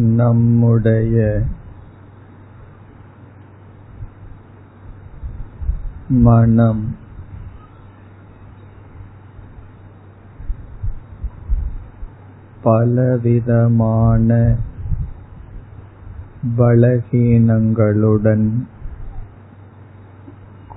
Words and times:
நம்முடைய 0.00 1.42
மனம். 6.08 6.96
பலவிதமான 12.62 14.56
பலகீனங்களுடன் 16.58 18.48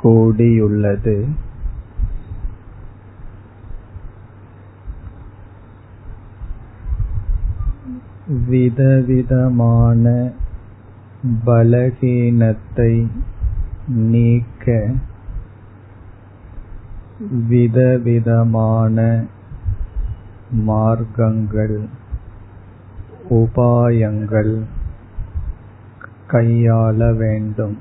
கூடியுள்ளது. 0.03 1.25
விதவிதமான 8.47 10.31
பலகீனத்தை 11.45 13.07
நீக்க 13.87 14.85
விதவிதமான 17.47 19.23
மார்க்கங்கள் 20.67 21.77
உபாயங்கள் 23.29 24.53
கையாள 26.27 27.15
வேண்டும். 27.15 27.77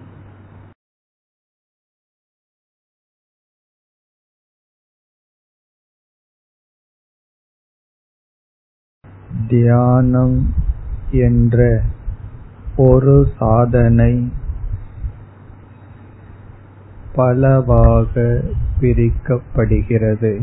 தியானம் 9.52 10.54
என்ற 11.10 11.82
ஒரு 12.76 13.32
சாதனை 13.38 14.32
பலவாக 17.14 18.40
பிரிக்கப்படுகிறது. 18.80 20.40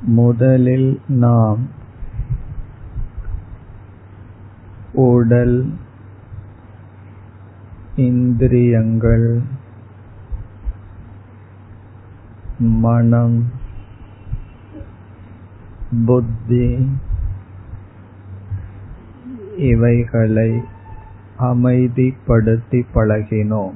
முதலில் 0.00 1.00
நாம் 1.08 1.68
உடல் 4.92 5.72
இந்திரியங்கள் 7.96 9.56
மனம் 12.58 13.50
புத்தி 16.06 16.88
இவைகளை 19.56 20.60
அமைதிப்படுத்தி 21.38 22.86
பழகினோம். 22.94 23.74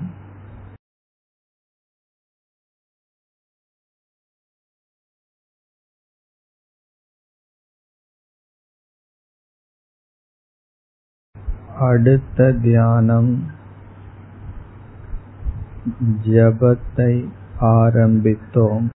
அடுத்த 11.80 12.52
தியானம் 12.52 13.50
ஜபத்தை 16.24 17.41
ஆரம்பித்தோம். 17.62 18.88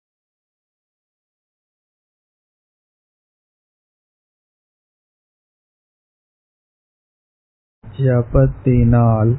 ஜபத்தினால் 7.96 9.36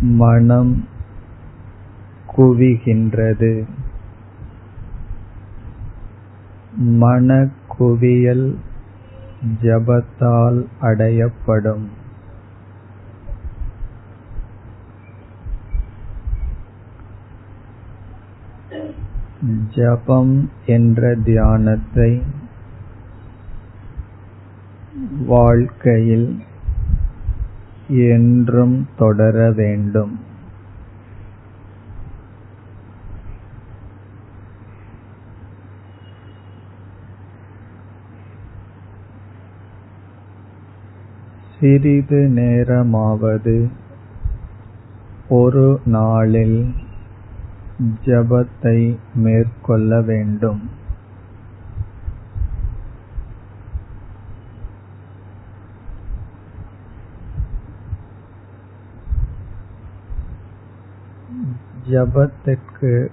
மனம் 0.00 0.88
குவிகின்றது. 2.36 3.66
மனக்குவியல் 6.80 8.56
ஜபத்தால் 9.62 10.68
அடையப்படும். 10.80 12.00
ஜபம் 19.70 20.50
என்ற 20.66 21.14
தியானத்தை 21.14 22.22
வாழ்க்கையில் 25.26 26.42
என்றும் 27.88 28.88
தொடர 28.98 29.52
வேண்டும். 29.52 30.30
சிறிது 41.60 42.28
நேரமாவது 42.28 43.70
ஒரு 45.28 45.80
நாளில் 45.84 46.74
ஜபத்தை 48.04 48.96
மேற்கொள்ள 49.14 50.00
வேண்டும். 50.00 50.70
ஜபத்திற்கு 61.90 63.08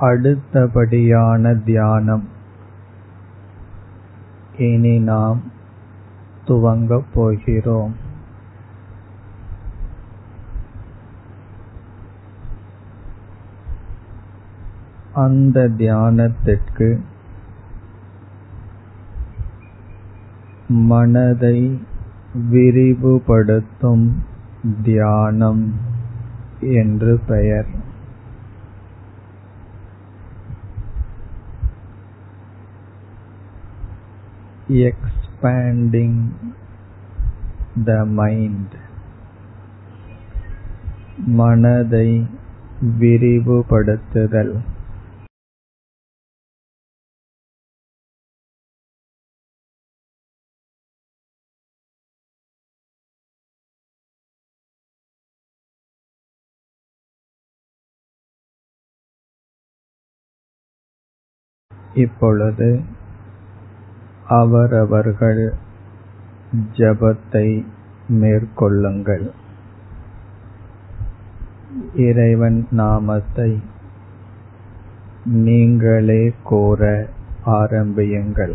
அடுத்தபடியான 0.00 1.62
தியானம். 1.64 2.28
இனி 4.58 4.98
நாம் 4.98 5.42
துவங்கப் 6.46 7.12
போகிறோம். 7.14 8.03
அந்த 15.14 15.68
தியானத்திற்கு 15.78 17.00
மனதை 20.68 21.80
விரிவுபடுத்தும் 22.52 24.12
தியானம் 24.82 25.74
என்று 26.60 27.20
பெயர். 27.26 27.66
எக்ஸ்பேண்டிங் 34.68 36.22
த 37.84 38.04
மைண்ட் 38.04 38.74
மனதை 41.16 42.26
விரிவுபடுத்துதல். 43.00 44.72
இப்பொழுது 61.94 62.80
அவரவர்கள் 64.28 65.54
ஜபத்தை 66.76 67.64
மேற்கொள்ளுங்கள். 68.08 69.30
இறைவன் 71.94 72.66
நாமத்தை 72.70 73.62
நீங்களே 75.24 76.32
கூற 76.42 77.06
ஆரம்பியுங்கள். 77.44 78.54